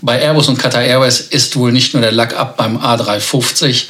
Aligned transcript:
Bei 0.00 0.20
Airbus 0.20 0.48
und 0.48 0.58
Qatar 0.58 0.82
Airways 0.82 1.20
ist 1.20 1.56
wohl 1.56 1.72
nicht 1.72 1.94
nur 1.94 2.02
der 2.02 2.12
Lack 2.12 2.36
ab 2.36 2.56
beim 2.56 2.78
A350, 2.78 3.84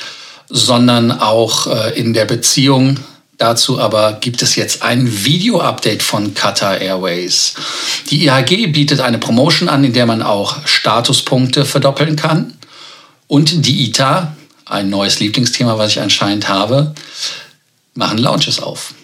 sondern 0.48 1.10
auch 1.10 1.66
äh, 1.66 1.98
in 1.98 2.12
der 2.12 2.24
Beziehung 2.24 2.98
Dazu 3.38 3.80
aber 3.80 4.14
gibt 4.14 4.42
es 4.42 4.54
jetzt 4.54 4.82
ein 4.82 5.24
Video-Update 5.24 6.02
von 6.02 6.34
Qatar 6.34 6.80
Airways. 6.80 7.54
Die 8.10 8.26
IHG 8.26 8.68
bietet 8.68 9.00
eine 9.00 9.18
Promotion 9.18 9.68
an, 9.68 9.82
in 9.82 9.92
der 9.92 10.06
man 10.06 10.22
auch 10.22 10.66
Statuspunkte 10.66 11.64
verdoppeln 11.64 12.14
kann. 12.16 12.54
Und 13.26 13.66
die 13.66 13.86
ITA, 13.86 14.36
ein 14.66 14.88
neues 14.88 15.18
Lieblingsthema, 15.18 15.78
was 15.78 15.92
ich 15.92 16.00
anscheinend 16.00 16.48
habe, 16.48 16.94
machen 17.94 18.18
Launches 18.18 18.60
auf. 18.60 18.94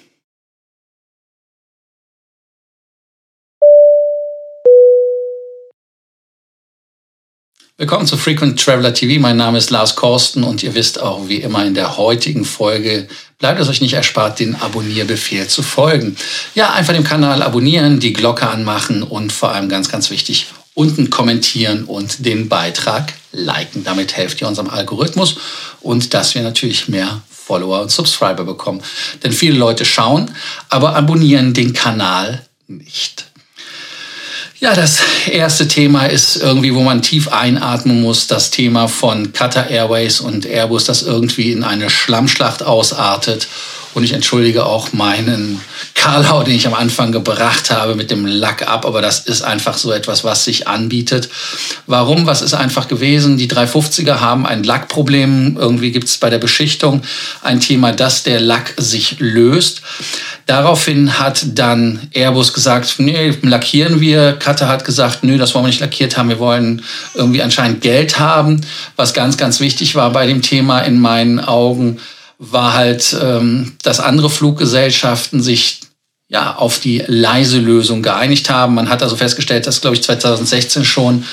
Willkommen 7.81 8.07
zu 8.07 8.19
Frequent 8.19 8.63
Traveler 8.63 8.93
TV. 8.93 9.23
Mein 9.23 9.39
Name 9.39 9.57
ist 9.57 9.71
Lars 9.71 9.97
Korsten 9.97 10.45
und 10.45 10.63
ihr 10.63 10.75
wisst 10.75 11.01
auch 11.01 11.29
wie 11.29 11.39
immer 11.39 11.65
in 11.65 11.73
der 11.73 11.97
heutigen 11.97 12.45
Folge 12.45 13.09
bleibt 13.39 13.59
es 13.59 13.71
euch 13.71 13.81
nicht 13.81 13.95
erspart, 13.95 14.39
den 14.39 14.55
Abonnierbefehl 14.55 15.49
zu 15.49 15.63
folgen. 15.63 16.15
Ja, 16.55 16.75
einfach 16.75 16.93
dem 16.93 17.05
Kanal 17.05 17.43
abonnieren, 17.43 17.99
die 17.99 18.13
Glocke 18.13 18.47
anmachen 18.47 19.03
und 19.03 19.33
vor 19.33 19.53
allem 19.53 19.71
ganz, 19.71 19.89
ganz 19.89 20.11
wichtig, 20.11 20.49
unten 20.75 21.09
kommentieren 21.09 21.85
und 21.85 22.27
den 22.27 22.51
Beitrag 22.51 23.15
liken. 23.33 23.83
Damit 23.83 24.15
helft 24.15 24.43
ihr 24.43 24.49
unserem 24.49 24.69
Algorithmus 24.69 25.37
und 25.81 26.13
dass 26.13 26.35
wir 26.35 26.43
natürlich 26.43 26.87
mehr 26.89 27.23
Follower 27.31 27.81
und 27.81 27.91
Subscriber 27.91 28.45
bekommen. 28.45 28.83
Denn 29.25 29.33
viele 29.33 29.57
Leute 29.57 29.87
schauen, 29.87 30.31
aber 30.69 30.97
abonnieren 30.97 31.55
den 31.55 31.73
Kanal 31.73 32.45
nicht. 32.69 33.30
Ja, 34.61 34.75
das 34.75 35.01
erste 35.27 35.69
Thema 35.69 36.05
ist 36.05 36.37
irgendwie, 36.37 36.75
wo 36.75 36.83
man 36.83 37.01
tief 37.01 37.29
einatmen 37.29 38.03
muss, 38.03 38.27
das 38.27 38.51
Thema 38.51 38.89
von 38.89 39.33
Qatar 39.33 39.71
Airways 39.71 40.21
und 40.21 40.45
Airbus, 40.45 40.85
das 40.85 41.01
irgendwie 41.01 41.51
in 41.53 41.65
eine 41.65 41.89
Schlammschlacht 41.89 42.63
ausartet. 42.63 43.49
Und 43.93 44.05
ich 44.05 44.13
entschuldige 44.13 44.67
auch 44.67 44.93
meinen 44.93 45.61
Karlau, 45.95 46.43
den 46.43 46.55
ich 46.55 46.67
am 46.67 46.75
Anfang 46.75 47.13
gebracht 47.13 47.71
habe 47.71 47.95
mit 47.95 48.11
dem 48.11 48.25
Lack 48.25 48.67
ab, 48.67 48.87
aber 48.87 49.03
das 49.03 49.21
ist 49.21 49.43
einfach 49.43 49.77
so 49.77 49.93
etwas, 49.93 50.25
was 50.25 50.45
sich 50.45 50.69
anbietet. 50.69 51.29
Warum? 51.87 52.27
Was 52.27 52.41
ist 52.41 52.55
einfach 52.55 52.89
gewesen? 52.89 53.37
Die 53.37 53.49
350er 53.49 54.21
haben 54.21 54.47
ein 54.47 54.63
Lackproblem. 54.63 55.57
Irgendwie 55.59 55.91
gibt 55.91 56.07
es 56.07 56.19
bei 56.19 56.31
der 56.31 56.39
Beschichtung 56.39 57.03
ein 57.43 57.61
Thema, 57.61 57.93
dass 57.93 58.23
der 58.23 58.41
Lack 58.41 58.75
sich 58.77 59.17
löst. 59.19 59.83
Daraufhin 60.47 61.19
hat 61.19 61.45
dann 61.55 62.09
Airbus 62.13 62.53
gesagt, 62.53 62.95
nee, 62.99 63.37
lackieren 63.43 64.01
wir. 64.01 64.33
Qatar 64.33 64.69
hat 64.69 64.85
gesagt, 64.85 65.23
nö, 65.23 65.37
das 65.37 65.55
wollen 65.55 65.65
wir 65.65 65.69
nicht 65.69 65.81
lackiert 65.81 66.17
haben. 66.17 66.29
Wir 66.29 66.39
wollen 66.39 66.83
irgendwie 67.15 67.43
anscheinend 67.43 67.83
Geld 67.83 68.19
haben. 68.19 68.61
Was 68.97 69.15
ganz, 69.15 69.37
ganz 69.37 69.61
wichtig 69.61 69.95
war 69.95 70.11
bei 70.11 70.27
dem 70.27 70.43
Thema 70.43 70.81
in 70.81 70.99
meinen 70.99 71.41
Augen, 71.41 71.99
war 72.43 72.73
halt, 72.73 73.15
ähm, 73.23 73.77
dass 73.83 74.01
andere 74.01 74.31
Fluggesellschaften 74.31 75.43
sich 75.43 75.81
ja, 76.29 76.55
auf 76.55 76.79
die 76.79 77.03
leise 77.07 77.59
Lösung 77.59 78.03
geeinigt 78.03 78.49
haben. 78.49 78.77
Man 78.77 78.89
hat 78.89 79.03
also 79.03 79.17
festgestellt, 79.17 79.67
dass, 79.67 79.81
glaube 79.81 79.97
ich, 79.97 80.03
2016 80.03 80.85
schon 80.85 81.25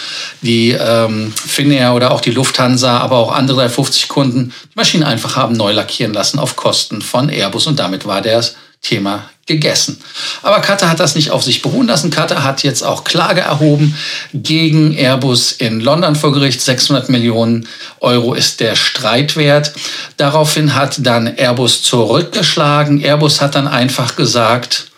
die 0.42 0.72
ähm, 0.72 1.32
Finnair 1.34 1.94
oder 1.94 2.12
auch 2.12 2.20
die 2.20 2.32
Lufthansa, 2.32 2.98
aber 2.98 3.18
auch 3.18 3.32
andere 3.32 3.58
350 3.60 4.10
Kunden 4.10 4.54
die 4.66 4.76
Maschinen 4.76 5.04
einfach 5.04 5.36
haben 5.36 5.56
neu 5.56 5.72
lackieren 5.72 6.14
lassen 6.14 6.40
auf 6.40 6.56
Kosten 6.56 7.02
von 7.02 7.30
Airbus 7.30 7.68
und 7.68 7.80
damit 7.80 8.06
war 8.06 8.22
der 8.22 8.44
Thema 8.81 9.30
gegessen. 9.47 10.00
Aber 10.44 10.59
Qatar 10.59 10.89
hat 10.89 11.00
das 11.00 11.16
nicht 11.16 11.31
auf 11.31 11.44
sich 11.44 11.61
beruhen 11.61 11.88
lassen. 11.88 12.11
Qatar 12.11 12.44
hat 12.44 12.64
jetzt 12.64 12.83
auch 12.83 13.03
Klage 13.03 13.42
erhoben 13.42 13.97
gegen 14.33 14.94
Airbus 14.94 15.53
in 15.53 15.80
London 15.80 16.16
vor 16.16 16.33
Gericht. 16.33 16.61
600 16.61 17.09
Millionen 17.09 17.67
Euro 18.02 18.33
ist 18.33 18.59
der 18.59 18.75
Streitwert. 18.75 19.73
Daraufhin 20.17 20.75
hat 20.75 20.98
dann 21.00 21.28
Airbus 21.28 21.81
zurückgeschlagen. 21.81 23.02
Airbus 23.02 23.42
hat 23.42 23.55
dann 23.55 23.67
einfach 23.67 24.16
gesagt, 24.16 24.92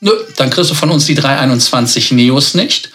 nö, 0.00 0.12
dann 0.36 0.50
kriegst 0.50 0.70
du 0.70 0.74
von 0.74 0.90
uns 0.90 1.06
die 1.06 1.14
321 1.14 2.12
Neos 2.12 2.54
nicht. 2.54 2.90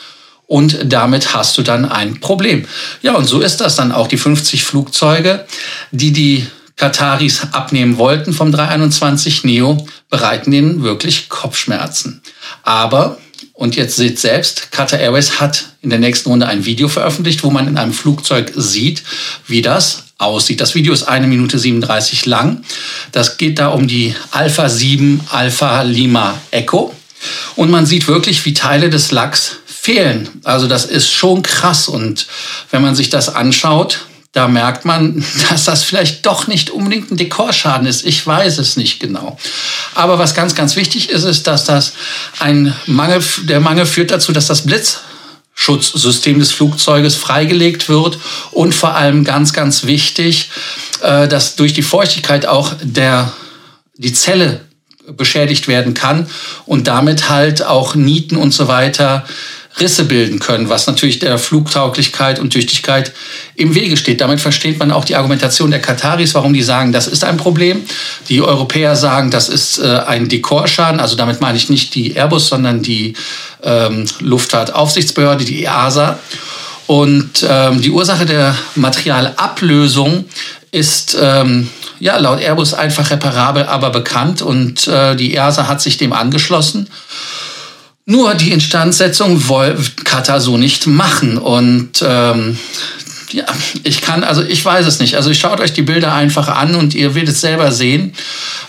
Und 0.45 0.79
damit 0.83 1.33
hast 1.33 1.57
du 1.57 1.61
dann 1.61 1.85
ein 1.85 2.19
Problem. 2.19 2.67
Ja, 3.01 3.15
und 3.15 3.25
so 3.25 3.39
ist 3.39 3.61
das 3.61 3.75
dann 3.75 3.91
auch. 3.91 4.07
Die 4.07 4.17
50 4.17 4.63
Flugzeuge, 4.65 5.45
die 5.91 6.11
die 6.11 6.45
Kataris 6.81 7.41
abnehmen 7.51 7.97
wollten 7.99 8.33
vom 8.33 8.51
321 8.51 9.43
Neo, 9.43 9.85
bereiten 10.09 10.51
ihnen 10.51 10.81
wirklich 10.81 11.29
Kopfschmerzen. 11.29 12.23
Aber, 12.63 13.19
und 13.53 13.75
jetzt 13.75 13.97
seht 13.97 14.17
selbst, 14.17 14.71
Qatar 14.71 14.99
Airways 14.99 15.39
hat 15.39 15.73
in 15.83 15.91
der 15.91 15.99
nächsten 15.99 16.29
Runde 16.29 16.47
ein 16.47 16.65
Video 16.65 16.87
veröffentlicht, 16.87 17.43
wo 17.43 17.51
man 17.51 17.67
in 17.67 17.77
einem 17.77 17.93
Flugzeug 17.93 18.51
sieht, 18.55 19.03
wie 19.45 19.61
das 19.61 20.05
aussieht. 20.17 20.59
Das 20.59 20.73
Video 20.73 20.91
ist 20.91 21.03
eine 21.03 21.27
Minute 21.27 21.59
37 21.59 22.25
lang. 22.25 22.63
Das 23.11 23.37
geht 23.37 23.59
da 23.59 23.67
um 23.67 23.87
die 23.87 24.15
Alpha 24.31 24.67
7 24.67 25.21
Alpha 25.29 25.83
Lima 25.83 26.41
Echo. 26.49 26.95
Und 27.55 27.69
man 27.69 27.85
sieht 27.85 28.07
wirklich, 28.07 28.43
wie 28.45 28.55
Teile 28.55 28.89
des 28.89 29.11
Lacks 29.11 29.57
fehlen. 29.67 30.29
Also 30.43 30.65
das 30.65 30.85
ist 30.85 31.11
schon 31.11 31.43
krass. 31.43 31.87
Und 31.87 32.25
wenn 32.71 32.81
man 32.81 32.95
sich 32.95 33.11
das 33.11 33.29
anschaut, 33.29 34.07
da 34.31 34.47
merkt 34.47 34.85
man, 34.85 35.23
dass 35.49 35.65
das 35.65 35.83
vielleicht 35.83 36.25
doch 36.25 36.47
nicht 36.47 36.69
unbedingt 36.69 37.11
ein 37.11 37.17
Dekorschaden 37.17 37.87
ist. 37.87 38.05
Ich 38.05 38.25
weiß 38.25 38.57
es 38.57 38.77
nicht 38.77 38.99
genau. 38.99 39.37
Aber 39.93 40.19
was 40.19 40.33
ganz, 40.33 40.55
ganz 40.55 40.75
wichtig 40.75 41.09
ist, 41.09 41.23
ist, 41.23 41.47
dass 41.47 41.65
das 41.65 41.93
ein 42.39 42.73
Mangel, 42.85 43.23
der 43.43 43.59
Mangel 43.59 43.85
führt 43.85 44.11
dazu, 44.11 44.31
dass 44.31 44.47
das 44.47 44.65
Blitzschutzsystem 44.65 46.39
des 46.39 46.51
Flugzeuges 46.51 47.15
freigelegt 47.15 47.89
wird 47.89 48.19
und 48.51 48.73
vor 48.73 48.95
allem 48.95 49.23
ganz, 49.23 49.53
ganz 49.53 49.83
wichtig, 49.83 50.49
äh, 51.01 51.27
dass 51.27 51.55
durch 51.55 51.73
die 51.73 51.83
Feuchtigkeit 51.83 52.45
auch 52.45 52.73
der, 52.81 53.33
die 53.97 54.13
Zelle 54.13 54.61
beschädigt 55.17 55.67
werden 55.67 55.93
kann 55.93 56.27
und 56.65 56.87
damit 56.87 57.29
halt 57.29 57.63
auch 57.63 57.95
Nieten 57.95 58.37
und 58.37 58.53
so 58.53 58.67
weiter 58.67 59.25
Risse 59.79 60.03
bilden 60.03 60.39
können, 60.39 60.69
was 60.69 60.87
natürlich 60.87 61.19
der 61.19 61.37
Flugtauglichkeit 61.37 62.39
und 62.39 62.51
Tüchtigkeit 62.51 63.13
im 63.55 63.73
Wege 63.73 63.95
steht. 63.95 64.21
Damit 64.21 64.41
versteht 64.41 64.79
man 64.79 64.91
auch 64.91 65.05
die 65.05 65.15
Argumentation 65.15 65.71
der 65.71 65.81
Kataris, 65.81 66.35
warum 66.35 66.53
die 66.53 66.61
sagen, 66.61 66.91
das 66.91 67.07
ist 67.07 67.23
ein 67.23 67.37
Problem. 67.37 67.81
Die 68.27 68.41
Europäer 68.41 68.95
sagen, 68.95 69.31
das 69.31 69.49
ist 69.49 69.79
äh, 69.79 70.01
ein 70.05 70.27
Dekorschaden. 70.27 70.99
Also 70.99 71.15
damit 71.15 71.41
meine 71.41 71.57
ich 71.57 71.69
nicht 71.69 71.95
die 71.95 72.15
Airbus, 72.15 72.47
sondern 72.47 72.81
die 72.81 73.13
ähm, 73.63 74.05
Luftfahrtaufsichtsbehörde, 74.19 75.45
die 75.45 75.63
EASA. 75.63 76.19
Und 76.87 77.45
ähm, 77.47 77.81
die 77.81 77.91
Ursache 77.91 78.25
der 78.25 78.55
Materialablösung 78.75 80.25
ist 80.71 81.17
ähm, 81.19 81.69
ja 81.99 82.17
laut 82.17 82.41
Airbus 82.41 82.73
einfach 82.73 83.09
reparabel, 83.09 83.63
aber 83.63 83.89
bekannt. 83.89 84.41
Und 84.41 84.87
äh, 84.87 85.15
die 85.15 85.33
EASA 85.33 85.67
hat 85.67 85.81
sich 85.81 85.97
dem 85.97 86.11
angeschlossen. 86.11 86.87
Nur 88.05 88.33
die 88.33 88.51
Instandsetzung 88.51 89.47
wollte 89.47 90.03
Katar 90.03 90.41
so 90.41 90.57
nicht 90.57 90.87
machen. 90.87 91.37
Und 91.37 92.03
ähm, 92.05 92.57
ja, 93.31 93.45
ich 93.83 94.01
kann, 94.01 94.23
also 94.23 94.41
ich 94.43 94.63
weiß 94.63 94.85
es 94.85 94.99
nicht. 94.99 95.15
Also 95.15 95.33
schaut 95.33 95.59
euch 95.59 95.73
die 95.73 95.83
Bilder 95.83 96.13
einfach 96.13 96.47
an 96.47 96.75
und 96.75 96.93
ihr 96.95 97.15
werdet 97.15 97.37
selber 97.37 97.71
sehen, 97.71 98.13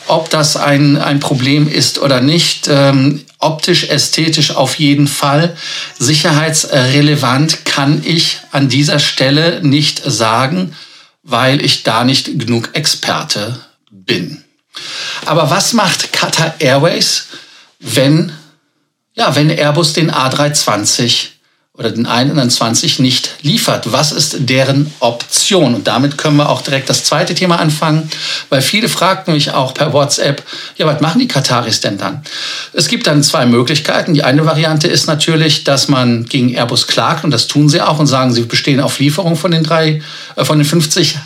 ob 0.06 0.30
das 0.30 0.56
ein, 0.56 0.96
ein 0.96 1.20
Problem 1.20 1.68
ist 1.68 1.98
oder 1.98 2.20
nicht. 2.20 2.68
Ähm, 2.68 3.24
optisch, 3.38 3.84
ästhetisch 3.84 4.52
auf 4.52 4.76
jeden 4.76 5.08
Fall. 5.08 5.56
Sicherheitsrelevant 5.98 7.64
kann 7.64 8.02
ich 8.04 8.38
an 8.52 8.68
dieser 8.68 8.98
Stelle 8.98 9.60
nicht 9.62 10.02
sagen, 10.04 10.74
weil 11.22 11.64
ich 11.64 11.82
da 11.82 12.04
nicht 12.04 12.38
genug 12.38 12.70
Experte 12.74 13.58
bin. 13.90 14.42
Aber 15.26 15.50
was 15.50 15.72
macht 15.72 16.12
Qatar 16.12 16.54
Airways, 16.60 17.26
wenn 17.80 18.32
ja, 19.14 19.34
wenn 19.34 19.50
Airbus 19.50 19.92
den 19.92 20.10
A320 20.10 21.28
oder 21.74 21.90
den 21.90 22.06
120 22.06 22.98
nicht 22.98 23.36
liefert. 23.40 23.92
Was 23.92 24.12
ist 24.12 24.36
deren 24.40 24.92
Option? 25.00 25.74
Und 25.74 25.86
damit 25.86 26.18
können 26.18 26.36
wir 26.36 26.50
auch 26.50 26.60
direkt 26.60 26.90
das 26.90 27.04
zweite 27.04 27.34
Thema 27.34 27.58
anfangen, 27.58 28.10
weil 28.50 28.60
viele 28.60 28.90
fragten 28.90 29.32
mich 29.32 29.52
auch 29.52 29.72
per 29.72 29.94
WhatsApp, 29.94 30.42
ja, 30.76 30.86
was 30.86 31.00
machen 31.00 31.18
die 31.18 31.28
Kataris 31.28 31.80
denn 31.80 31.96
dann? 31.96 32.22
Es 32.74 32.88
gibt 32.88 33.06
dann 33.06 33.22
zwei 33.22 33.46
Möglichkeiten. 33.46 34.12
Die 34.12 34.22
eine 34.22 34.44
Variante 34.44 34.86
ist 34.86 35.06
natürlich, 35.06 35.64
dass 35.64 35.88
man 35.88 36.26
gegen 36.26 36.54
Airbus 36.54 36.88
klagt 36.88 37.24
und 37.24 37.30
das 37.30 37.46
tun 37.46 37.70
sie 37.70 37.80
auch 37.80 37.98
und 37.98 38.06
sagen, 38.06 38.34
sie 38.34 38.42
bestehen 38.42 38.80
auf 38.80 38.98
Lieferung 38.98 39.36
von 39.36 39.50
den 39.50 39.64
drei, 39.64 40.02
äh, 40.36 40.44
von 40.44 40.58
den 40.58 40.66
50 40.66 41.18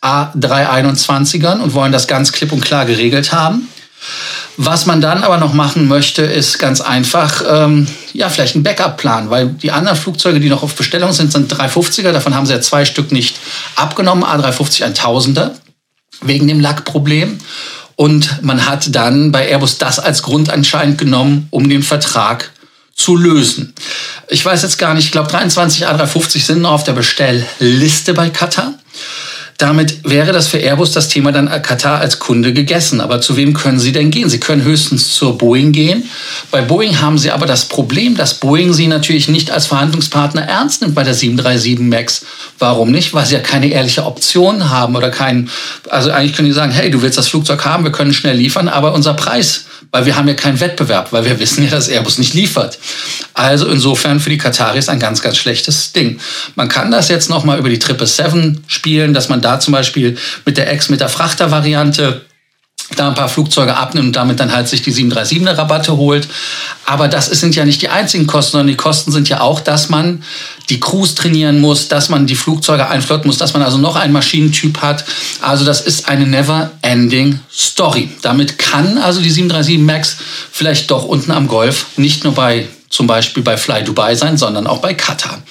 A321ern 0.00 1.60
und 1.60 1.74
wollen 1.74 1.92
das 1.92 2.06
ganz 2.06 2.32
klipp 2.32 2.52
und 2.52 2.60
klar 2.60 2.86
geregelt 2.86 3.32
haben. 3.32 3.68
Was 4.58 4.84
man 4.86 5.00
dann 5.00 5.24
aber 5.24 5.38
noch 5.38 5.54
machen 5.54 5.88
möchte, 5.88 6.22
ist 6.22 6.58
ganz 6.58 6.80
einfach, 6.80 7.42
ähm, 7.48 7.86
ja, 8.12 8.28
vielleicht 8.28 8.54
ein 8.54 8.62
Backup-Plan, 8.62 9.30
weil 9.30 9.48
die 9.48 9.70
anderen 9.70 9.96
Flugzeuge, 9.96 10.40
die 10.40 10.50
noch 10.50 10.62
auf 10.62 10.74
Bestellung 10.74 11.12
sind, 11.12 11.32
sind 11.32 11.52
350er. 11.52 12.12
Davon 12.12 12.34
haben 12.34 12.44
sie 12.44 12.52
ja 12.52 12.60
zwei 12.60 12.84
Stück 12.84 13.12
nicht 13.12 13.38
abgenommen, 13.76 14.24
A350 14.24 14.94
1000er, 14.94 15.52
wegen 16.20 16.48
dem 16.48 16.60
Lackproblem. 16.60 17.38
Und 17.96 18.42
man 18.42 18.66
hat 18.66 18.94
dann 18.94 19.32
bei 19.32 19.48
Airbus 19.48 19.78
das 19.78 19.98
als 19.98 20.22
Grund 20.22 20.50
anscheinend 20.50 20.98
genommen, 20.98 21.46
um 21.50 21.68
den 21.68 21.82
Vertrag 21.82 22.50
zu 22.94 23.16
lösen. 23.16 23.74
Ich 24.28 24.44
weiß 24.44 24.62
jetzt 24.62 24.78
gar 24.78 24.94
nicht, 24.94 25.06
ich 25.06 25.12
glaube 25.12 25.30
23 25.30 25.86
A350 25.86 26.44
sind 26.44 26.62
noch 26.62 26.72
auf 26.72 26.84
der 26.84 26.92
Bestellliste 26.92 28.12
bei 28.12 28.28
Qatar. 28.28 28.74
Damit 29.62 30.00
wäre 30.02 30.32
das 30.32 30.48
für 30.48 30.58
Airbus 30.58 30.90
das 30.90 31.06
Thema 31.06 31.30
dann 31.30 31.48
Katar 31.62 32.00
als 32.00 32.18
Kunde 32.18 32.52
gegessen. 32.52 33.00
Aber 33.00 33.20
zu 33.20 33.36
wem 33.36 33.52
können 33.54 33.78
Sie 33.78 33.92
denn 33.92 34.10
gehen? 34.10 34.28
Sie 34.28 34.40
können 34.40 34.64
höchstens 34.64 35.12
zur 35.12 35.38
Boeing 35.38 35.70
gehen. 35.70 36.02
Bei 36.50 36.62
Boeing 36.62 37.00
haben 37.00 37.16
Sie 37.16 37.30
aber 37.30 37.46
das 37.46 37.66
Problem, 37.66 38.16
dass 38.16 38.34
Boeing 38.34 38.72
Sie 38.72 38.88
natürlich 38.88 39.28
nicht 39.28 39.52
als 39.52 39.66
Verhandlungspartner 39.66 40.42
ernst 40.42 40.82
nimmt 40.82 40.96
bei 40.96 41.04
der 41.04 41.14
737 41.14 41.78
MAX. 41.78 42.26
Warum 42.58 42.90
nicht? 42.90 43.14
Weil 43.14 43.24
Sie 43.24 43.34
ja 43.34 43.40
keine 43.40 43.68
ehrliche 43.68 44.04
Option 44.04 44.68
haben 44.68 44.96
oder 44.96 45.10
keinen, 45.10 45.48
also 45.88 46.10
eigentlich 46.10 46.34
können 46.34 46.48
die 46.48 46.54
sagen, 46.54 46.72
hey, 46.72 46.90
du 46.90 47.00
willst 47.00 47.16
das 47.16 47.28
Flugzeug 47.28 47.64
haben, 47.64 47.84
wir 47.84 47.92
können 47.92 48.12
schnell 48.12 48.36
liefern, 48.36 48.66
aber 48.66 48.92
unser 48.94 49.14
Preis 49.14 49.66
weil 49.92 50.06
wir 50.06 50.16
haben 50.16 50.26
ja 50.26 50.34
keinen 50.34 50.58
Wettbewerb, 50.58 51.12
weil 51.12 51.24
wir 51.26 51.38
wissen 51.38 51.64
ja, 51.64 51.70
dass 51.70 51.88
Airbus 51.88 52.18
nicht 52.18 52.34
liefert. 52.34 52.78
Also 53.34 53.68
insofern 53.68 54.18
für 54.18 54.30
die 54.30 54.38
Kataris 54.38 54.88
ein 54.88 54.98
ganz, 54.98 55.20
ganz 55.20 55.36
schlechtes 55.36 55.92
Ding. 55.92 56.18
Man 56.54 56.68
kann 56.68 56.90
das 56.90 57.08
jetzt 57.08 57.28
nochmal 57.30 57.58
über 57.58 57.68
die 57.68 57.76
777 57.76 58.64
spielen, 58.66 59.14
dass 59.14 59.28
man 59.28 59.42
da 59.42 59.60
zum 59.60 59.72
Beispiel 59.72 60.16
mit 60.46 60.56
der 60.56 60.72
Ex, 60.72 60.88
mit 60.88 61.00
der 61.00 61.10
Frachter-Variante 61.10 62.22
da 62.96 63.08
ein 63.08 63.14
paar 63.14 63.28
Flugzeuge 63.28 63.76
abnimmt 63.76 64.08
und 64.08 64.16
damit 64.16 64.40
dann 64.40 64.52
halt 64.52 64.68
sich 64.68 64.82
die 64.82 64.92
737er 64.92 65.56
Rabatte 65.56 65.96
holt. 65.96 66.28
Aber 66.84 67.08
das 67.08 67.26
sind 67.26 67.54
ja 67.54 67.64
nicht 67.64 67.82
die 67.82 67.88
einzigen 67.88 68.26
Kosten, 68.26 68.52
sondern 68.52 68.68
die 68.68 68.76
Kosten 68.76 69.12
sind 69.12 69.28
ja 69.28 69.40
auch, 69.40 69.60
dass 69.60 69.88
man 69.88 70.22
die 70.68 70.80
Crews 70.80 71.14
trainieren 71.14 71.60
muss, 71.60 71.88
dass 71.88 72.08
man 72.08 72.26
die 72.26 72.34
Flugzeuge 72.34 72.88
einflotten 72.88 73.26
muss, 73.26 73.38
dass 73.38 73.52
man 73.52 73.62
also 73.62 73.78
noch 73.78 73.96
einen 73.96 74.12
Maschinentyp 74.12 74.78
hat. 74.82 75.04
Also 75.40 75.64
das 75.64 75.80
ist 75.80 76.08
eine 76.08 76.26
never-ending 76.26 77.40
Story. 77.52 78.10
Damit 78.22 78.58
kann 78.58 78.98
also 78.98 79.20
die 79.20 79.30
737 79.30 79.78
MAX 79.78 80.16
vielleicht 80.50 80.90
doch 80.90 81.04
unten 81.04 81.30
am 81.30 81.48
Golf 81.48 81.86
nicht 81.96 82.24
nur 82.24 82.34
bei 82.34 82.68
zum 82.92 83.06
Beispiel 83.06 83.42
bei 83.42 83.56
Fly 83.56 83.82
Dubai 83.82 84.14
sein, 84.14 84.36
sondern 84.36 84.66
auch 84.66 84.78
bei 84.78 84.94
Qatar. 84.94 85.42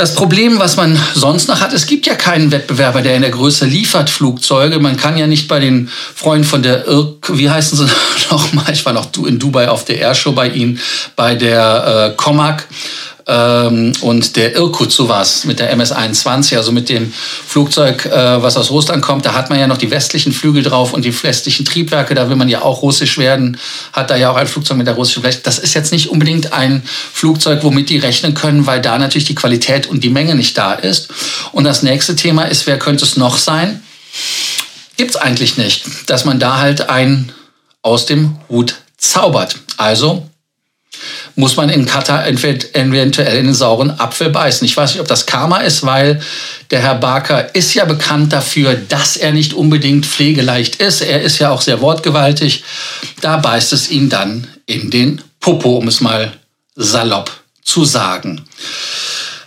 Das 0.00 0.14
Problem, 0.14 0.58
was 0.58 0.78
man 0.78 0.98
sonst 1.14 1.46
noch 1.48 1.60
hat, 1.60 1.74
es 1.74 1.84
gibt 1.84 2.06
ja 2.06 2.14
keinen 2.14 2.50
Wettbewerber, 2.50 3.02
der 3.02 3.16
in 3.16 3.20
der 3.20 3.30
Größe 3.30 3.66
liefert 3.66 4.08
Flugzeuge. 4.08 4.78
Man 4.78 4.96
kann 4.96 5.18
ja 5.18 5.26
nicht 5.26 5.46
bei 5.46 5.58
den 5.58 5.90
Freunden 6.14 6.46
von 6.46 6.62
der 6.62 6.86
IRC, 6.88 7.36
wie 7.36 7.50
heißen 7.50 7.76
sie 7.76 7.86
nochmal, 8.30 8.72
ich 8.72 8.86
war 8.86 8.94
noch 8.94 9.10
in 9.26 9.38
Dubai 9.38 9.68
auf 9.68 9.84
der 9.84 9.98
Airshow 9.98 10.32
bei 10.32 10.48
ihnen, 10.48 10.80
bei 11.16 11.34
der 11.34 12.12
äh, 12.12 12.16
Comac, 12.16 12.66
ähm, 13.30 13.92
und 14.00 14.34
der 14.34 14.56
Irkut 14.56 14.90
sowas 14.90 15.44
mit 15.44 15.60
der 15.60 15.70
MS-21, 15.70 16.56
also 16.56 16.72
mit 16.72 16.88
dem 16.88 17.12
Flugzeug, 17.12 18.04
äh, 18.06 18.42
was 18.42 18.56
aus 18.56 18.70
Russland 18.70 19.02
kommt, 19.02 19.24
da 19.24 19.34
hat 19.34 19.50
man 19.50 19.60
ja 19.60 19.68
noch 19.68 19.78
die 19.78 19.90
westlichen 19.90 20.32
Flügel 20.32 20.64
drauf 20.64 20.92
und 20.92 21.04
die 21.04 21.22
westlichen 21.22 21.64
Triebwerke, 21.64 22.16
da 22.16 22.28
will 22.28 22.34
man 22.34 22.48
ja 22.48 22.62
auch 22.62 22.82
russisch 22.82 23.18
werden, 23.18 23.56
hat 23.92 24.10
da 24.10 24.16
ja 24.16 24.32
auch 24.32 24.36
ein 24.36 24.48
Flugzeug 24.48 24.78
mit 24.78 24.88
der 24.88 24.94
russischen 24.94 25.22
Blech. 25.22 25.42
Das 25.42 25.60
ist 25.60 25.74
jetzt 25.74 25.92
nicht 25.92 26.10
unbedingt 26.10 26.52
ein 26.52 26.82
Flugzeug, 27.12 27.62
womit 27.62 27.88
die 27.88 27.98
rechnen 27.98 28.34
können, 28.34 28.66
weil 28.66 28.80
da 28.80 28.98
natürlich 28.98 29.26
die 29.26 29.36
Qualität 29.36 29.86
und 29.86 30.02
die 30.02 30.10
Menge 30.10 30.34
nicht 30.34 30.58
da 30.58 30.72
ist. 30.72 31.08
Und 31.52 31.64
das 31.64 31.84
nächste 31.84 32.16
Thema 32.16 32.44
ist, 32.44 32.66
wer 32.66 32.78
könnte 32.80 33.04
es 33.04 33.16
noch 33.16 33.38
sein? 33.38 33.80
Gibt's 34.96 35.16
eigentlich 35.16 35.56
nicht, 35.56 36.10
dass 36.10 36.24
man 36.24 36.40
da 36.40 36.58
halt 36.58 36.90
ein 36.90 37.30
aus 37.82 38.06
dem 38.06 38.36
Hut 38.48 38.74
zaubert. 38.98 39.56
Also 39.76 40.29
muss 41.36 41.56
man 41.56 41.68
in 41.68 41.86
Katar 41.86 42.26
eventuell 42.26 43.38
in 43.38 43.46
den 43.46 43.54
sauren 43.54 43.98
Apfel 43.98 44.30
beißen. 44.30 44.64
Ich 44.64 44.76
weiß 44.76 44.92
nicht, 44.92 45.00
ob 45.00 45.08
das 45.08 45.26
Karma 45.26 45.58
ist, 45.58 45.84
weil 45.84 46.20
der 46.70 46.80
Herr 46.80 46.96
Barker 46.96 47.54
ist 47.54 47.74
ja 47.74 47.84
bekannt 47.84 48.32
dafür, 48.32 48.74
dass 48.74 49.16
er 49.16 49.32
nicht 49.32 49.54
unbedingt 49.54 50.06
pflegeleicht 50.06 50.76
ist. 50.76 51.00
Er 51.00 51.22
ist 51.22 51.38
ja 51.38 51.50
auch 51.50 51.62
sehr 51.62 51.80
wortgewaltig. 51.80 52.64
Da 53.20 53.36
beißt 53.36 53.72
es 53.72 53.90
ihn 53.90 54.08
dann 54.08 54.46
in 54.66 54.90
den 54.90 55.22
Popo, 55.40 55.78
um 55.78 55.88
es 55.88 56.00
mal 56.00 56.32
salopp 56.76 57.30
zu 57.62 57.84
sagen. 57.84 58.44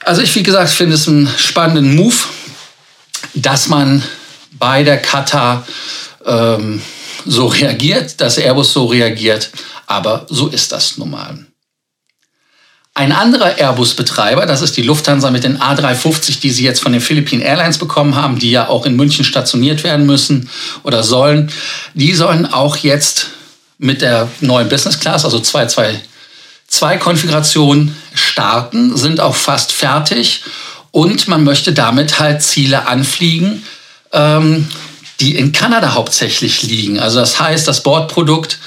Also 0.05 0.21
ich, 0.21 0.35
wie 0.35 0.43
gesagt, 0.43 0.71
finde 0.71 0.95
es 0.95 1.07
einen 1.07 1.29
spannenden 1.37 1.95
Move, 1.95 2.15
dass 3.35 3.67
man 3.67 4.03
bei 4.51 4.83
der 4.83 4.97
Katar 4.97 5.65
ähm, 6.25 6.81
so 7.25 7.47
reagiert, 7.47 8.19
dass 8.19 8.37
Airbus 8.37 8.73
so 8.73 8.85
reagiert. 8.85 9.49
Aber 9.87 10.25
so 10.29 10.47
ist 10.47 10.71
das 10.71 10.97
nun 10.97 11.11
mal. 11.11 11.45
Ein 12.95 13.11
anderer 13.11 13.57
Airbus-Betreiber, 13.57 14.45
das 14.45 14.61
ist 14.61 14.77
die 14.77 14.83
Lufthansa 14.83 15.31
mit 15.31 15.43
den 15.43 15.57
A350, 15.57 16.41
die 16.41 16.51
sie 16.51 16.63
jetzt 16.63 16.79
von 16.79 16.91
den 16.91 17.01
Philippine 17.01 17.43
Airlines 17.43 17.79
bekommen 17.79 18.15
haben, 18.15 18.37
die 18.37 18.51
ja 18.51 18.67
auch 18.67 18.85
in 18.85 18.95
München 18.95 19.25
stationiert 19.25 19.83
werden 19.83 20.05
müssen 20.05 20.47
oder 20.83 21.01
sollen, 21.01 21.51
die 21.95 22.13
sollen 22.13 22.45
auch 22.45 22.77
jetzt 22.77 23.29
mit 23.79 24.03
der 24.03 24.29
neuen 24.41 24.69
Business 24.69 24.99
Class, 24.99 25.25
also 25.25 25.39
222-Konfiguration 25.39 27.95
starten, 28.13 28.95
sind 28.95 29.21
auch 29.21 29.35
fast 29.35 29.71
fertig 29.71 30.43
und 30.91 31.27
man 31.27 31.43
möchte 31.43 31.73
damit 31.73 32.19
halt 32.19 32.43
Ziele 32.43 32.87
anfliegen, 32.87 33.63
ähm, 34.11 34.67
die 35.19 35.35
in 35.35 35.51
Kanada 35.51 35.95
hauptsächlich 35.95 36.61
liegen. 36.61 36.99
Also 36.99 37.19
das 37.19 37.39
heißt, 37.39 37.67
das 37.67 37.81
Bordprodukt 37.81 38.59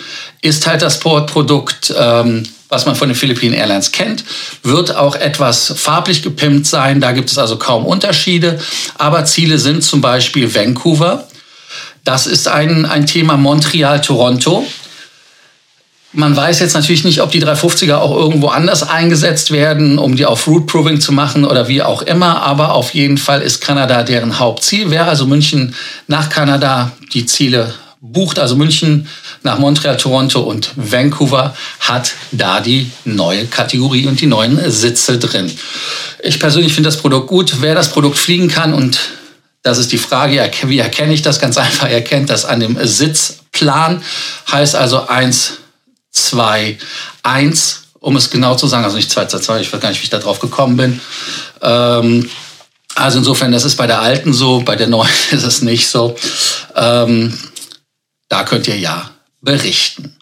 ist 0.43 0.67
halt 0.67 0.83
das 0.83 0.99
Bordprodukt 0.99 1.95
ähm, 1.97 2.43
was 2.69 2.87
man 2.87 2.97
von 2.97 3.09
den 3.09 3.17
Philippinen 3.17 3.55
Airlines 3.55 3.93
kennt, 3.93 4.25
wird 4.63 4.95
auch 4.95 5.15
etwas 5.15 5.73
farblich 5.77 6.23
gepimpt 6.23 6.67
sein. 6.67 7.01
Da 7.01 7.13
gibt 7.13 7.31
es 7.31 7.39
also 7.39 7.57
kaum 7.57 7.87
Unterschiede. 7.87 8.59
Aber 8.99 9.25
Ziele 9.25 9.59
sind 9.59 9.85
zum 9.85 10.01
Beispiel 10.01 10.53
Vancouver. 10.55 11.29
Das 12.05 12.27
ist 12.27 12.49
ein, 12.49 12.87
ein 12.87 13.07
Thema 13.07 13.37
Montreal, 13.37 14.01
Toronto. 14.01 14.67
Man 16.13 16.35
weiß 16.35 16.61
jetzt 16.61 16.75
natürlich 16.75 17.05
nicht, 17.05 17.21
ob 17.21 17.31
die 17.31 17.43
350er 17.43 17.97
auch 17.97 18.17
irgendwo 18.17 18.49
anders 18.49 18.89
eingesetzt 18.89 19.51
werden, 19.51 19.99
um 19.99 20.17
die 20.17 20.25
auf 20.25 20.47
Route 20.47 20.67
Proving 20.67 21.01
zu 21.01 21.13
machen 21.13 21.45
oder 21.45 21.69
wie 21.69 21.83
auch 21.83 22.03
immer. 22.03 22.43
Aber 22.43 22.73
auf 22.73 22.95
jeden 22.95 23.19
Fall 23.19 23.43
ist 23.43 23.61
Kanada 23.61 24.03
deren 24.03 24.39
Hauptziel. 24.39 24.91
Wäre 24.91 25.07
also 25.07 25.27
München 25.27 25.75
nach 26.07 26.31
Kanada 26.31 26.93
die 27.13 27.27
Ziele 27.27 27.75
bucht, 28.01 28.39
also 28.39 28.57
München 28.57 29.09
nach 29.43 29.59
Montreal, 29.59 29.97
Toronto 29.97 30.41
und 30.41 30.71
Vancouver, 30.77 31.57
hat 31.81 32.13
da 32.33 32.61
die 32.61 32.91
neue 33.05 33.47
Kategorie 33.47 34.07
und 34.07 34.21
die 34.21 34.27
neuen 34.27 34.71
Sitze 34.71 35.19
drin. 35.19 35.51
Ich 36.23 36.39
persönlich 36.39 36.75
finde 36.75 36.89
das 36.89 36.99
Produkt 36.99 37.29
gut. 37.29 37.57
Wer 37.61 37.75
das 37.75 37.91
Produkt 37.91 38.19
fliegen 38.19 38.49
kann 38.49 38.75
und 38.75 38.99
das 39.63 39.79
ist 39.79 39.91
die 39.91 39.99
Frage, 39.99 40.49
wie 40.67 40.79
erkenne 40.79 41.13
ich 41.13 41.23
das? 41.23 41.41
Ganz 41.41 41.57
einfach, 41.59 41.89
er 41.89 42.03
kennt 42.03 42.31
das 42.31 42.45
an 42.45 42.61
dem 42.61 42.79
Sitzplan. 42.81 44.01
Heißt 44.53 44.77
also 44.77 45.09
1, 45.09 45.55
2, 46.13 46.79
1, 47.25 47.83
um 47.99 48.15
es 48.15 48.31
genau 48.31 48.55
zu 48.55 48.69
sagen, 48.69 48.85
also 48.85 48.97
nicht 48.97 49.11
2, 49.11 49.27
2, 49.27 49.39
2, 49.41 49.61
ich 49.61 49.73
weiß 49.73 49.81
gar 49.81 49.89
nicht, 49.89 50.01
wie 50.01 50.05
ich 50.05 50.11
da 50.11 50.19
drauf 50.19 50.39
gekommen 50.39 50.77
bin. 50.77 51.01
Ähm, 51.63 52.29
also 52.95 53.19
insofern, 53.19 53.53
das 53.53 53.65
ist 53.65 53.77
bei 53.77 53.87
der 53.87 54.01
alten 54.01 54.33
so, 54.33 54.61
bei 54.61 54.77
der 54.77 54.87
neuen 54.87 55.11
ist 55.33 55.43
es 55.43 55.63
nicht 55.63 55.89
so. 55.89 56.17
Ähm, 56.77 57.37
da 58.29 58.45
könnt 58.45 58.69
ihr 58.69 58.79
ja 58.79 59.11
berichten. 59.41 60.17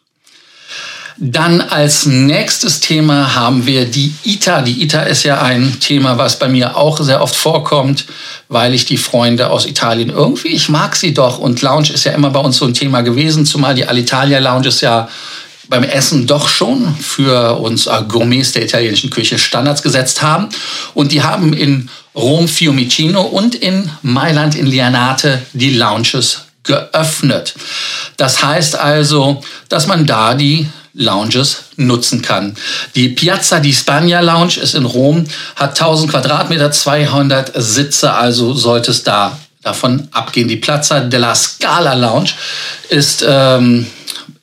Dann 1.16 1.60
als 1.60 2.06
nächstes 2.06 2.80
Thema 2.80 3.36
haben 3.36 3.66
wir 3.66 3.84
die 3.84 4.12
ITA. 4.24 4.62
Die 4.62 4.82
ITA 4.82 5.02
ist 5.02 5.22
ja 5.22 5.40
ein 5.40 5.78
Thema, 5.78 6.18
was 6.18 6.40
bei 6.40 6.48
mir 6.48 6.76
auch 6.76 7.00
sehr 7.00 7.22
oft 7.22 7.36
vorkommt, 7.36 8.06
weil 8.48 8.74
ich 8.74 8.84
die 8.84 8.96
Freunde 8.96 9.50
aus 9.50 9.64
Italien 9.64 10.10
irgendwie, 10.10 10.48
ich 10.48 10.68
mag 10.68 10.96
sie 10.96 11.14
doch. 11.14 11.38
Und 11.38 11.62
Lounge 11.62 11.92
ist 11.92 12.04
ja 12.04 12.12
immer 12.12 12.30
bei 12.30 12.40
uns 12.40 12.56
so 12.56 12.64
ein 12.64 12.74
Thema 12.74 13.02
gewesen, 13.02 13.46
zumal 13.46 13.76
die 13.76 13.86
Alitalia 13.86 14.40
Lounge 14.40 14.68
ist 14.68 14.80
ja 14.80 15.08
beim 15.68 15.84
Essen 15.84 16.26
doch 16.26 16.48
schon 16.48 16.94
für 16.96 17.60
uns 17.60 17.88
Gourmets 18.08 18.52
der 18.52 18.64
italienischen 18.64 19.10
Küche 19.10 19.38
Standards 19.38 19.82
gesetzt 19.82 20.20
haben. 20.20 20.48
Und 20.94 21.12
die 21.12 21.22
haben 21.22 21.52
in 21.52 21.90
Rom 22.14 22.48
Fiumicino 22.48 23.22
und 23.22 23.54
in 23.54 23.88
Mailand 24.02 24.56
in 24.56 24.66
Lianate 24.66 25.42
die 25.52 25.70
Lounges 25.70 26.43
geöffnet. 26.64 27.54
Das 28.16 28.42
heißt 28.42 28.76
also, 28.76 29.42
dass 29.68 29.86
man 29.86 30.06
da 30.06 30.34
die 30.34 30.68
Lounges 30.94 31.64
nutzen 31.76 32.22
kann. 32.22 32.54
Die 32.94 33.08
Piazza 33.08 33.58
di 33.58 33.72
Spagna 33.72 34.20
Lounge 34.20 34.58
ist 34.60 34.74
in 34.74 34.84
Rom, 34.84 35.24
hat 35.56 35.70
1000 35.80 36.10
Quadratmeter, 36.10 36.70
200 36.70 37.52
Sitze, 37.56 38.12
also 38.12 38.54
sollte 38.54 38.92
es 38.92 39.02
da 39.02 39.36
davon 39.62 40.08
abgehen. 40.12 40.46
Die 40.46 40.56
Piazza 40.56 41.00
della 41.00 41.34
Scala 41.34 41.94
Lounge 41.94 42.30
ist 42.90 43.24
ähm, 43.26 43.86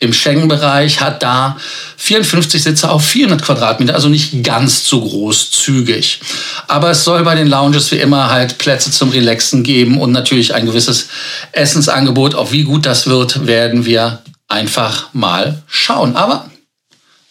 im 0.02 0.14
Schengen-Bereich, 0.14 1.00
hat 1.00 1.22
da 1.22 1.58
54 1.98 2.62
Sitze 2.62 2.90
auf 2.90 3.06
400 3.06 3.44
Quadratmeter, 3.44 3.94
also 3.94 4.10
nicht 4.10 4.44
ganz 4.44 4.84
so 4.86 5.00
großzügig. 5.00 6.20
Aber 6.68 6.90
es 6.90 7.04
soll 7.04 7.24
bei 7.24 7.36
den 7.36 7.48
Lounges 7.48 7.92
wie 7.92 7.98
immer 7.98 8.32
halt 8.32 8.58
Plätze 8.58 8.90
zum 8.90 9.10
Relaxen 9.10 9.62
geben 9.64 10.02
und 10.02 10.12
natürlich 10.12 10.56
ein 10.56 10.66
gewisses 10.66 11.08
Essensangebot. 11.52 12.34
Auf 12.34 12.52
wie 12.52 12.64
gut 12.64 12.88
das 12.88 13.06
wird, 13.06 13.46
werden 13.46 13.86
wir 13.86 14.24
einfach 14.48 15.14
mal 15.14 15.62
schauen. 15.68 16.16
Aber 16.16 16.50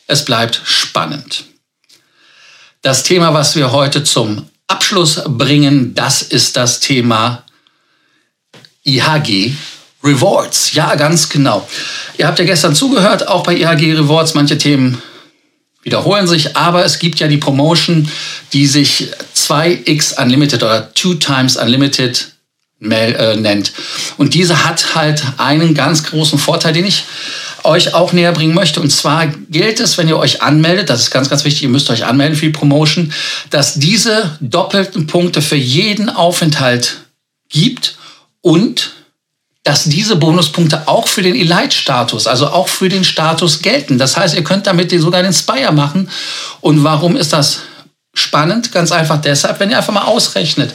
es 0.06 0.24
bleibt 0.24 0.62
spannend. 0.64 1.44
Das 2.82 3.02
Thema, 3.02 3.34
was 3.34 3.56
wir 3.56 3.72
heute 3.72 4.04
zum 4.04 4.48
Abschluss 4.68 5.20
bringen, 5.26 5.94
das 5.96 6.22
ist 6.22 6.56
das 6.56 6.78
Thema 6.78 7.42
IHG 8.84 9.54
Rewards. 10.02 10.72
Ja, 10.72 10.94
ganz 10.94 11.28
genau. 11.28 11.68
Ihr 12.16 12.26
habt 12.26 12.38
ja 12.38 12.44
gestern 12.44 12.74
zugehört, 12.74 13.28
auch 13.28 13.42
bei 13.42 13.54
IHG 13.54 13.94
Rewards. 13.94 14.34
Manche 14.34 14.58
Themen 14.58 15.00
wiederholen 15.82 16.26
sich, 16.26 16.56
aber 16.56 16.84
es 16.84 16.98
gibt 16.98 17.20
ja 17.20 17.28
die 17.28 17.38
Promotion, 17.38 18.10
die 18.52 18.66
sich 18.66 19.08
2x 19.34 20.20
Unlimited 20.20 20.62
oder 20.62 20.90
2 20.94 21.14
times 21.18 21.56
Unlimited 21.56 22.32
äh, 22.82 23.36
nennt. 23.36 23.72
Und 24.16 24.34
diese 24.34 24.64
hat 24.64 24.94
halt 24.94 25.22
einen 25.36 25.74
ganz 25.74 26.04
großen 26.04 26.38
Vorteil, 26.38 26.72
den 26.72 26.86
ich 26.86 27.04
euch 27.62 27.92
auch 27.92 28.14
näher 28.14 28.32
bringen 28.32 28.54
möchte. 28.54 28.80
Und 28.80 28.90
zwar 28.90 29.26
gilt 29.26 29.80
es, 29.80 29.98
wenn 29.98 30.08
ihr 30.08 30.16
euch 30.16 30.40
anmeldet, 30.40 30.88
das 30.88 31.00
ist 31.00 31.10
ganz, 31.10 31.28
ganz 31.28 31.44
wichtig, 31.44 31.64
ihr 31.64 31.68
müsst 31.68 31.90
euch 31.90 32.06
anmelden 32.06 32.36
für 32.36 32.46
die 32.46 32.52
Promotion, 32.52 33.12
dass 33.50 33.74
diese 33.74 34.36
doppelten 34.40 35.06
Punkte 35.06 35.42
für 35.42 35.56
jeden 35.56 36.08
Aufenthalt 36.08 37.02
gibt 37.50 37.96
und 38.40 38.92
dass 39.64 39.84
diese 39.84 40.16
Bonuspunkte 40.16 40.88
auch 40.88 41.06
für 41.06 41.22
den 41.22 41.34
Elite-Status, 41.34 42.26
also 42.26 42.48
auch 42.48 42.68
für 42.68 42.88
den 42.88 43.04
Status 43.04 43.60
gelten. 43.60 43.98
Das 43.98 44.16
heißt, 44.16 44.34
ihr 44.34 44.44
könnt 44.44 44.66
damit 44.66 44.90
sogar 45.00 45.22
den 45.22 45.34
Spire 45.34 45.72
machen. 45.72 46.08
Und 46.60 46.82
warum 46.82 47.16
ist 47.16 47.32
das 47.32 47.60
spannend? 48.14 48.72
Ganz 48.72 48.90
einfach 48.90 49.20
deshalb, 49.20 49.60
wenn 49.60 49.70
ihr 49.70 49.76
einfach 49.76 49.92
mal 49.92 50.04
ausrechnet. 50.04 50.74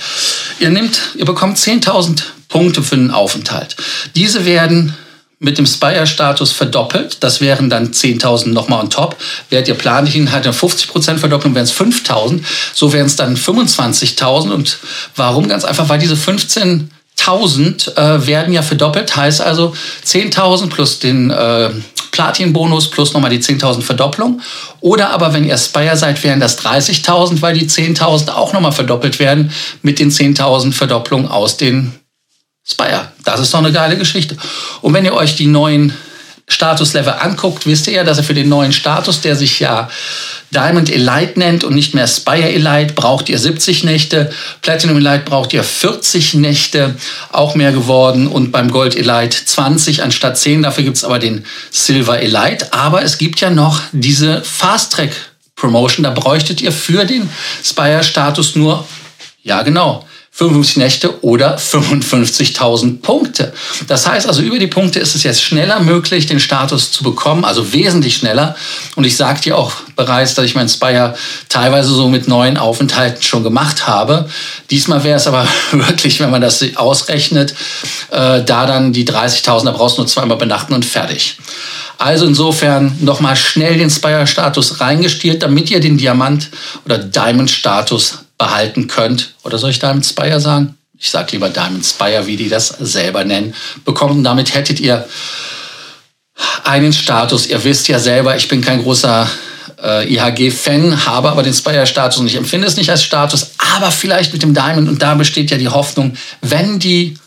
Ihr 0.60 0.70
nehmt, 0.70 1.02
ihr 1.16 1.26
bekommt 1.26 1.58
10.000 1.58 2.22
Punkte 2.48 2.84
für 2.84 2.96
einen 2.96 3.12
Aufenthalt. 3.12 3.76
Diese 4.16 4.46
werden 4.46 4.96
mit 5.40 5.58
dem 5.58 5.66
Spire-Status 5.66 6.52
verdoppelt. 6.52 7.18
Das 7.22 7.42
wären 7.42 7.70
dann 7.70 7.92
10.000 7.92 8.50
nochmal 8.50 8.82
on 8.82 8.90
top. 8.90 9.18
Wärt 9.50 9.68
ihr 9.68 9.74
planlichen 9.74 10.32
halt 10.32 10.46
eine 10.46 10.56
50% 10.56 11.18
Verdopplung, 11.18 11.56
wären 11.56 11.66
es 11.66 11.74
5.000. 11.74 12.42
So 12.74 12.94
wären 12.94 13.08
es 13.08 13.16
dann 13.16 13.36
25.000. 13.36 14.52
Und 14.52 14.78
warum? 15.16 15.48
Ganz 15.50 15.66
einfach, 15.66 15.90
weil 15.90 16.00
diese 16.00 16.16
15 16.16 16.90
1000 17.28 17.98
äh, 17.98 18.28
werden 18.28 18.54
ja 18.54 18.62
verdoppelt, 18.62 19.16
heißt 19.16 19.42
also 19.42 19.74
10.000 20.06 20.70
plus 20.70 21.00
den 21.00 21.32
äh, 21.32 21.70
Platin-Bonus 22.12 22.90
plus 22.92 23.14
nochmal 23.14 23.30
die 23.30 23.40
10.000 23.40 23.82
Verdopplung. 23.82 24.42
Oder 24.80 25.10
aber, 25.10 25.34
wenn 25.34 25.44
ihr 25.44 25.58
Spire 25.58 25.98
seid, 25.98 26.24
wären 26.24 26.40
das 26.40 26.58
30.000, 26.60 27.42
weil 27.42 27.58
die 27.58 27.68
10.000 27.68 28.30
auch 28.30 28.54
nochmal 28.54 28.72
verdoppelt 28.72 29.20
werden 29.20 29.52
mit 29.82 30.00
den 30.00 30.12
10.000 30.12 30.72
Verdopplungen 30.72 31.28
aus 31.28 31.58
den 31.58 31.92
Spire. 32.66 33.10
Das 33.24 33.40
ist 33.40 33.54
doch 33.54 33.60
eine 33.60 33.72
geile 33.72 33.98
Geschichte. 33.98 34.38
Und 34.82 34.94
wenn 34.94 35.06
ihr 35.06 35.14
euch 35.14 35.36
die 35.36 35.48
neuen 35.48 35.94
Statuslevel 36.48 37.14
anguckt, 37.14 37.66
wisst 37.66 37.88
ihr 37.88 37.94
ja, 37.94 38.04
dass 38.04 38.20
er 38.20 38.24
für 38.24 38.36
den 38.36 38.50
neuen 38.50 38.72
Status, 38.72 39.22
der 39.22 39.36
sich 39.36 39.60
ja 39.60 39.90
Diamond 40.52 40.92
Elite 40.92 41.40
nennt 41.40 41.64
und 41.64 41.74
nicht 41.74 41.96
mehr 41.96 42.08
Spire 42.08 42.52
Elite, 42.52 42.94
braucht 42.94 43.30
ihr 43.30 43.40
70 43.40 43.84
Nächte. 43.84 44.32
Platinum 44.62 44.98
Elite 44.98 45.24
braucht 45.26 45.54
ihr 45.54 45.64
40 45.64 46.36
Nächte, 46.36 46.96
auch 47.32 47.56
mehr 47.56 47.72
geworden. 47.72 48.28
Und 48.28 48.52
beim 48.52 48.70
Gold 48.70 48.96
Elite 48.96 49.44
20 49.44 50.04
anstatt 50.04 50.38
10. 50.38 50.62
Dafür 50.62 50.84
gibt 50.84 50.98
es 50.98 51.04
aber 51.04 51.18
den 51.18 51.46
Silver 51.72 52.20
Elite. 52.20 52.72
Aber 52.72 53.04
es 53.04 53.18
gibt 53.18 53.42
ja 53.42 53.50
noch 53.50 53.82
diese 53.92 54.44
Fast 54.44 54.94
Track 54.94 55.12
Promotion. 55.56 56.04
Da 56.04 56.12
bräuchtet 56.12 56.62
ihr 56.62 56.72
für 56.72 57.06
den 57.06 57.30
Spire 57.64 58.04
Status 58.04 58.56
nur, 58.56 58.88
ja 59.42 59.64
genau, 59.64 60.06
55 60.38 60.76
Nächte 60.76 61.24
oder 61.24 61.58
55.000 61.58 63.00
Punkte. 63.02 63.54
Das 63.88 64.06
heißt 64.06 64.28
also, 64.28 64.42
über 64.42 64.60
die 64.60 64.68
Punkte 64.68 65.00
ist 65.00 65.16
es 65.16 65.24
jetzt 65.24 65.42
schneller 65.42 65.80
möglich, 65.80 66.26
den 66.26 66.42
Status 66.42 66.92
zu 66.92 67.06
bekommen, 67.06 67.46
also 67.46 67.72
wesentlich 67.72 68.18
schneller. 68.18 68.58
Und 68.98 69.06
ich 69.06 69.16
sagte 69.16 69.44
dir 69.44 69.58
auch 69.58 69.72
bereits, 69.96 70.34
dass 70.34 70.44
ich 70.44 70.54
mein 70.54 70.68
Spire 70.68 71.16
teilweise 71.48 71.94
so 71.94 72.10
mit 72.10 72.28
neuen 72.28 72.58
Aufenthalten 72.58 73.24
schon 73.24 73.44
gemacht 73.44 73.88
habe. 73.88 74.30
Diesmal 74.72 75.06
wäre 75.06 75.16
es 75.16 75.26
aber 75.26 75.48
wirklich, 75.72 76.20
wenn 76.20 76.32
man 76.32 76.42
das 76.42 76.62
ausrechnet, 76.76 77.56
äh, 78.12 78.44
da 78.44 78.66
dann 78.66 78.92
die 78.92 79.08
30.000, 79.08 79.64
da 79.64 79.72
brauchst 79.72 79.98
du 79.98 80.02
nur 80.02 80.08
zweimal 80.08 80.36
benachten 80.36 80.74
und 80.74 80.84
fertig. 80.84 81.38
Also 81.98 82.26
insofern 82.26 82.98
nochmal 83.00 83.38
schnell 83.38 83.78
den 83.78 83.90
Spire-Status 83.90 84.82
reingestiert, 84.82 85.44
damit 85.44 85.72
ihr 85.72 85.80
den 85.80 85.98
Diamant- 85.98 86.50
oder 86.84 86.98
Diamond-Status 86.98 88.25
behalten 88.38 88.88
könnt. 88.88 89.34
Oder 89.44 89.58
soll 89.58 89.72
ich 89.72 89.80
Diamond 89.80 90.06
Spire 90.06 90.40
sagen? 90.40 90.78
Ich 90.98 91.10
sage 91.10 91.34
lieber 91.34 91.50
Diamond 91.50 91.86
Spire, 91.86 92.26
wie 92.26 92.38
die 92.38 92.50
das 92.50 92.70
selber 92.70 93.24
nennen. 93.26 93.54
Bekommt 93.84 94.14
und 94.14 94.24
damit 94.24 94.54
hättet 94.54 94.80
ihr 94.80 95.08
einen 96.64 96.94
Status. 96.94 97.48
Ihr 97.48 97.64
wisst 97.64 97.88
ja 97.88 98.00
selber, 98.00 98.36
ich 98.36 98.48
bin 98.48 98.62
kein 98.62 98.82
großer 98.82 99.30
äh, 99.84 100.14
IHG-Fan, 100.14 101.06
habe 101.06 101.30
aber 101.30 101.44
den 101.44 101.54
Spire-Status 101.54 102.20
und 102.20 102.28
ich 102.28 102.36
empfinde 102.36 102.68
es 102.68 102.78
nicht 102.78 102.90
als 102.90 103.04
Status, 103.04 103.52
aber 103.76 103.92
vielleicht 103.92 104.34
mit 104.34 104.42
dem 104.42 104.54
Diamond. 104.54 104.90
Und 104.90 105.02
da 105.02 105.16
besteht 105.16 105.52
ja 105.52 105.58
die 105.58 105.70
Hoffnung, 105.70 106.16
wenn 106.42 106.80
die 106.80 107.18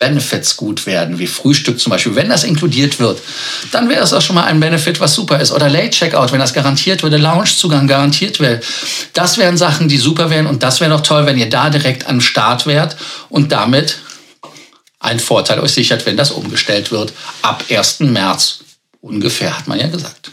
Benefits 0.00 0.56
gut 0.56 0.86
werden, 0.86 1.18
wie 1.18 1.26
Frühstück 1.26 1.78
zum 1.78 1.90
Beispiel, 1.90 2.16
wenn 2.16 2.30
das 2.30 2.42
inkludiert 2.42 2.98
wird, 2.98 3.20
dann 3.70 3.90
wäre 3.90 4.00
das 4.00 4.14
auch 4.14 4.22
schon 4.22 4.34
mal 4.34 4.44
ein 4.44 4.58
Benefit, 4.58 4.98
was 4.98 5.14
super 5.14 5.38
ist. 5.40 5.52
Oder 5.52 5.68
Late 5.68 5.90
Checkout, 5.90 6.32
wenn 6.32 6.40
das 6.40 6.54
garantiert 6.54 7.02
würde, 7.02 7.18
Loungezugang 7.18 7.86
garantiert 7.86 8.40
wäre. 8.40 8.60
Das 9.12 9.36
wären 9.36 9.58
Sachen, 9.58 9.88
die 9.88 9.98
super 9.98 10.30
wären 10.30 10.46
und 10.46 10.62
das 10.62 10.80
wäre 10.80 10.90
doch 10.90 11.02
toll, 11.02 11.26
wenn 11.26 11.36
ihr 11.36 11.50
da 11.50 11.68
direkt 11.68 12.06
am 12.06 12.22
Start 12.22 12.66
wärt 12.66 12.96
und 13.28 13.52
damit 13.52 13.98
einen 15.00 15.20
Vorteil 15.20 15.60
euch 15.60 15.72
sichert, 15.72 16.06
wenn 16.06 16.16
das 16.16 16.30
umgestellt 16.30 16.90
wird. 16.90 17.12
Ab 17.42 17.64
1. 17.68 18.00
März 18.00 18.60
ungefähr, 19.02 19.56
hat 19.56 19.68
man 19.68 19.78
ja 19.78 19.88
gesagt. 19.88 20.30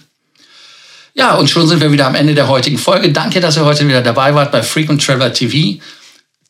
Ja, 1.14 1.36
und 1.36 1.50
schon 1.50 1.68
sind 1.68 1.82
wir 1.82 1.92
wieder 1.92 2.08
am 2.08 2.16
Ende 2.16 2.36
der 2.36 2.48
heutigen 2.48 2.78
Folge. 2.78 3.12
Danke, 3.12 3.42
dass 3.42 3.58
ihr 3.58 3.66
heute 3.66 3.86
wieder 3.86 4.02
dabei 4.02 4.34
wart 4.34 4.54
bei 4.54 4.64
Frequent 4.64 5.04
Traveler 5.04 5.34
TV. 5.34 5.82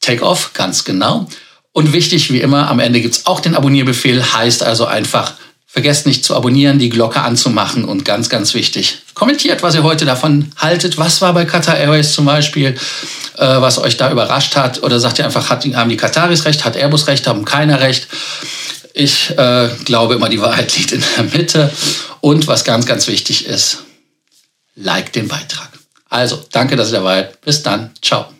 Take 0.01 0.24
off, 0.24 0.53
ganz 0.53 0.83
genau. 0.83 1.27
Und 1.77 1.93
wichtig 1.93 2.31
wie 2.31 2.41
immer, 2.41 2.72
am 2.72 2.79
Ende 2.79 3.01
gibt 3.01 3.13
es 3.13 3.27
auch 3.27 3.39
den 3.39 3.53
Abonnierbefehl, 3.53 4.34
heißt 4.34 4.63
also 4.63 4.88
einfach, 4.88 5.34
vergesst 5.67 6.07
nicht 6.07 6.25
zu 6.25 6.36
abonnieren, 6.36 6.79
die 6.79 6.89
Glocke 6.89 7.22
anzumachen 7.22 7.86
und 7.86 8.03
ganz, 8.03 8.29
ganz 8.29 8.55
wichtig, 8.55 9.03
kommentiert, 9.13 9.62
was 9.62 9.75
ihr 9.75 9.84
heute 9.84 10.03
davon 10.03 10.51
haltet. 10.57 10.98
Was 10.98 11.22
war 11.22 11.36
bei 11.36 11.46
Qatar 11.46 11.77
Airways 11.77 12.13
zum 12.13 12.25
Beispiel, 12.25 12.69
äh, 13.38 13.62
was 13.62 13.77
euch 13.77 13.96
da 13.96 14.10
überrascht 14.10 14.55
hat? 14.55 14.81
Oder 14.81 15.00
sagt 15.00 15.19
ihr 15.19 15.25
einfach, 15.25 15.51
hat, 15.51 15.65
haben 15.75 15.91
die 15.91 15.98
Qataris 15.98 16.46
recht, 16.46 16.65
hat 16.65 16.75
Airbus 16.75 17.05
recht, 17.05 17.27
haben 17.27 17.46
keiner 17.46 17.79
recht? 17.79 18.07
Ich 18.96 19.38
äh, 19.38 19.69
glaube 19.86 20.15
immer, 20.15 20.29
die 20.29 20.41
Wahrheit 20.41 20.75
liegt 20.75 20.93
in 20.93 21.03
der 21.15 21.25
Mitte. 21.25 21.72
Und 22.22 22.48
was 22.48 22.63
ganz, 22.63 22.88
ganz 22.88 23.05
wichtig 23.05 23.46
ist, 23.46 23.84
like 24.75 25.13
den 25.13 25.27
Beitrag. 25.27 25.69
Also, 26.10 26.43
danke, 26.51 26.75
dass 26.75 26.89
ihr 26.89 26.93
dabei. 26.93 27.29
Bis 27.46 27.62
dann. 27.62 27.91
Ciao. 28.01 28.37